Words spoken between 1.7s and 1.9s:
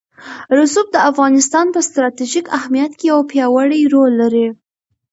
په